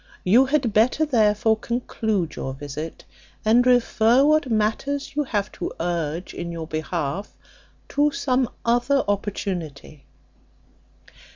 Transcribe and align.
You 0.23 0.45
had 0.47 0.73
better, 0.73 1.05
therefore, 1.05 1.57
conclude 1.57 2.35
your 2.35 2.55
visit, 2.55 3.05
and 3.45 3.63
refer 3.67 4.25
what 4.25 4.49
matters 4.49 5.15
you 5.15 5.25
have 5.25 5.51
to 5.51 5.71
urge 5.79 6.33
in 6.33 6.51
your 6.51 6.65
behalf 6.65 7.35
to 7.89 8.09
some 8.09 8.49
other 8.65 9.03
opportunity." 9.07 10.05